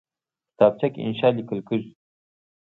کتابچه 0.53 0.87
کې 0.93 0.99
انشاء 1.07 1.31
لیکل 1.37 1.59
کېږي 1.67 1.91